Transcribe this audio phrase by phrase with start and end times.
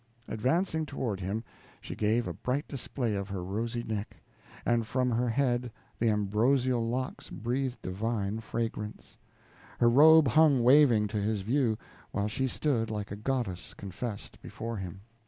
[0.27, 1.43] Advancing toward him,
[1.79, 4.17] she gave a bright display of her rosy neck,
[4.65, 9.19] and from her head the ambrosial locks breathed divine fragrance;
[9.79, 11.77] her robe hung waving to his view,
[12.09, 15.01] while she stood like a goddess confessed before him.